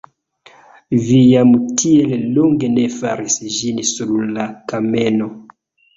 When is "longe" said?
2.37-2.71